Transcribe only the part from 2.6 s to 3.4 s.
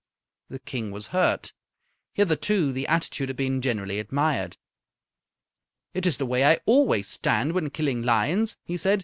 the attitude had